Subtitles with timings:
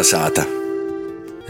[0.00, 0.46] Kalnasāta.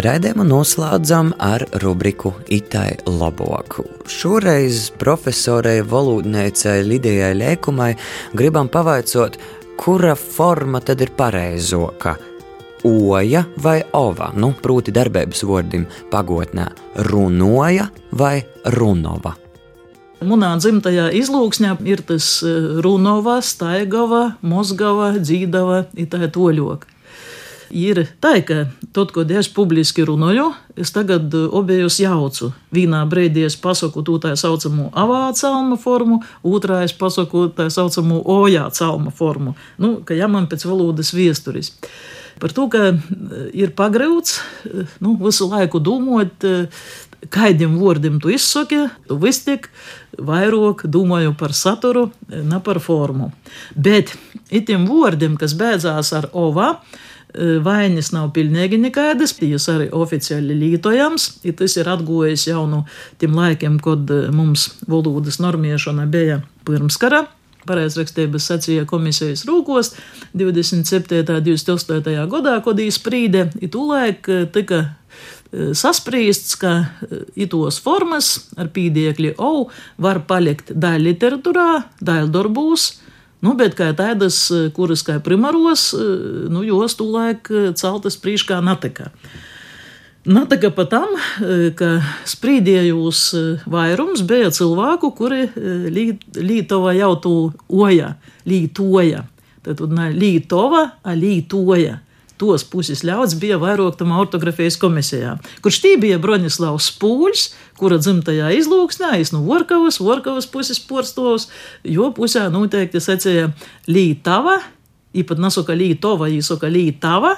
[0.03, 3.85] Raidījumu noslēdzam ar rubriku Itai Laboku.
[4.11, 7.93] Šoreiz profesorei valodniecei Lidijai Lēkumai
[8.35, 9.39] gribam pavaicot,
[9.79, 12.17] kura forma tad ir pareizoka-
[12.91, 16.67] oja vai ova, nu, proti darbības vārdim pagotnē-
[17.11, 19.37] runoja vai runova.
[20.21, 26.90] Manā dzimtajā izlūksnē ir tas e, runova, staigava, mozgava, dzīdava, itā toļoka.
[27.71, 32.51] Ir tā, ka tad, kad es publiski runāju, es tagad e, objektus jaucu.
[32.75, 38.25] Vienā brīdī es pasaku to tā saucamo avā celma formu, otrā es pasaku tā saucamo
[38.27, 39.55] ojā celma formu.
[39.79, 41.71] Nu, ka jāman pēc valodas viesturis.
[42.43, 42.97] Par to, ka e,
[43.55, 44.41] ir pagrauts,
[44.99, 46.49] nu, visu laiku domāt,
[47.31, 49.69] kādiem vārdiem tu izsaki, tu vistik
[50.19, 53.31] vairāk domāju par saturu, ne par formu.
[53.77, 54.17] Bet
[54.51, 56.81] itiem vārdiem, kas beidzās ar ova,
[57.65, 61.29] vainas nav pilnīgi nekādas, tas arī oficiāli lietojams.
[61.59, 62.85] Tas ir atgojis jau no
[63.21, 67.27] tiem laikiem, kad mums valodas normiešana bija pirmskara.
[67.69, 69.93] Pareizrakstības sacīja komisijas rūkos
[70.33, 71.21] 27.
[71.21, 72.15] un 28.
[72.33, 74.81] gadā, kad īsprīde, it tūlēk tika
[75.51, 76.73] saspriests, ka
[77.39, 79.69] itos formas ar pīdiekļu au
[80.01, 82.91] var palikt daļa literatūrā, daļa darbūs,
[83.45, 84.43] nu, bet kā tādas,
[84.77, 85.91] kuras kā primaros,
[86.53, 89.11] nu, jos tūlēk celtas prīškā natekā.
[90.29, 91.15] Nataka pat tam,
[91.79, 91.89] ka
[92.29, 93.23] sprīdējos
[93.73, 95.47] vairums bija cilvēku, kuri
[96.37, 97.35] Lītova jau to
[97.73, 98.13] oja,
[98.45, 99.25] lītoja.
[99.65, 99.81] Tad
[100.17, 101.99] lītova, a lītoja
[102.41, 107.45] tos puses ļauts bija vairāk tam ortogrāfijas komisijā, kurš tī bija Broņislavs Spūļs,
[107.81, 111.51] kura dzimtajā izlūksnē, es no Vorkavas, Vorkavas puses porstovs,
[111.85, 113.51] jo pusē noteikti secēja
[113.91, 114.59] Lītava,
[115.17, 117.37] īpat nasaka Lītova, īsaka Lītava.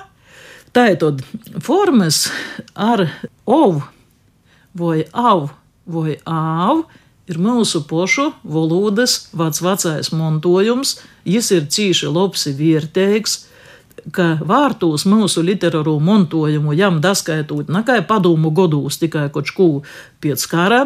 [0.72, 1.20] Tā ir tad
[1.60, 2.30] formas
[2.72, 3.04] ar
[3.44, 3.82] ov
[4.72, 5.50] vai av
[5.84, 6.84] vai āv
[7.30, 13.36] ir mūsu pošu valodas vecais montojums, jis ir cīši lopsi vērtēgs,
[14.10, 19.68] ka vārtos mūsu literāro montojumu jam daskaitot kā padomu godūs tikai kaut ko
[20.22, 20.82] pēc kara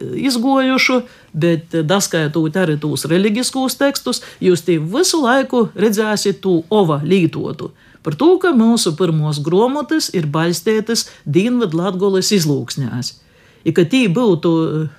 [0.00, 1.02] izgojušu,
[1.32, 7.72] bet daskaitot arī tos reliģiskos tekstus, jūs tie visu laiku redzēsiet to ova lītotu.
[8.02, 13.27] Par to, ka mūsu pirmos gromotas ir baļstētas Dienvidu Latgoles izlūksņās.
[13.68, 14.50] Ja ka tī būtu,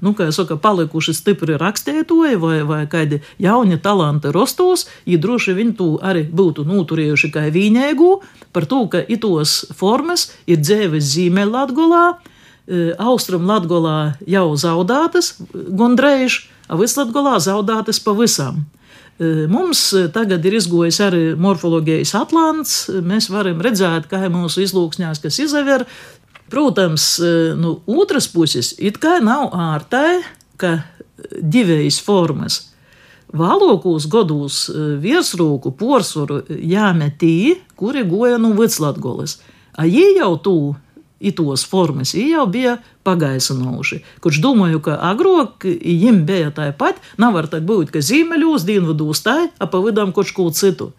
[0.05, 5.77] nu, kā saka, palikuši stipri rakstētoji vai, vai kādi jauni talanti rostos, ja droši viņi
[5.79, 8.11] to arī būtu noturējuši kā vīņēgu,
[8.53, 12.19] par to, ka itos formas ir dzēves zīmē Latgolā,
[13.01, 18.67] Austrum Latgolā jau zaudētas, gondrējuši, a Vislatgolā zaudētas pavisam.
[19.51, 19.81] Mums
[20.15, 22.75] tagad ir izgojis arī morfoloģijas atlants.
[23.03, 25.83] Mēs varam redzēt, kā mūsu izlūksņās, kas izaver,
[26.49, 27.11] Protams,
[27.55, 30.23] no nu, otras puses, it kā nav ārtai,
[30.59, 30.79] ka
[31.29, 32.63] divējas formas.
[33.29, 39.37] Valokūs godos e, virsrūku porsoru jāmetī, kuri goja no Viclatgoles.
[39.77, 40.55] A jie jau tū
[41.19, 43.99] itos formas, jie jau bija pagaisinoši.
[44.23, 49.37] Kurš domāju, ka agrāk viņiem bija tāpat, nav var tā būt, ka zīmeļos, dienvidos tā,
[49.61, 50.93] apavidām kaut ko citu.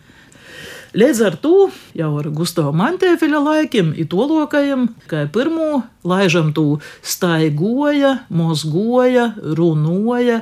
[0.90, 9.28] Līdz ar to jau ar Gustavu Mantēfeļa laikiem, itolokajiem, kā pirmo laižam to staigoja, mozgoja,
[9.38, 10.40] runoja.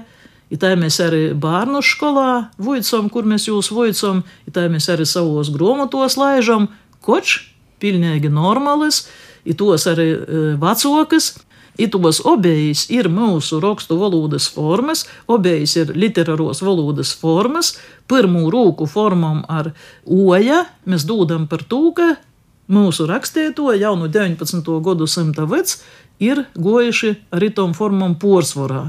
[0.49, 5.05] I tā mēs arī bērnu skolā vujcam, kur mēs jūs vujcam, i tā mēs arī
[5.05, 6.71] savos gromotos laižam,
[7.05, 7.43] koč,
[7.77, 9.05] pilnīgi normālis,
[9.45, 11.35] i tos arī e, vecokas,
[11.79, 17.77] Itos obejs ir mūsu rakstu valodas formas, obejs ir literāros valodas formas,
[18.11, 19.71] pirmo rūku formam ar
[20.03, 22.17] oja mēs dodam par to, ka
[22.67, 24.67] mūsu rakstēto jau no 19.
[24.83, 25.77] gadsimta vec
[26.19, 28.89] ir gojuši ar itom formam porsvarā.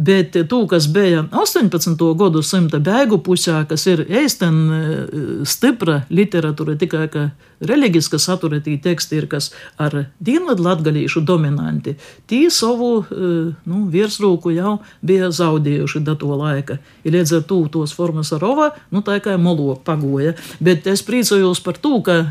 [0.00, 1.96] Bet to, kas bija 18.
[2.16, 7.24] gadsimta beigu pusē, kas ir īstenībā e, stipra literatūra, tikai ka
[7.68, 13.28] reliģiska satura tī teksti ir, kas ar dienvidu latgalīšu dominanti, tī savu e,
[13.68, 16.80] nu, virsrūku jau bija zaudējuši da to laika.
[17.04, 20.32] Ir līdz ar to tos formas ar ova, nu tā kā molo pagoja.
[20.64, 22.22] Bet es priecājos par to, ka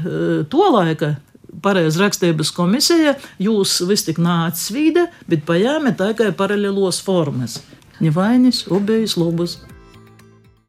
[0.49, 1.19] to laika
[1.63, 7.59] pareizrakstības komisija jūs vis tik nāc svīde, bet pajāme tikai paralēlos formas.
[7.99, 9.59] Nevainis, obejas, lobas.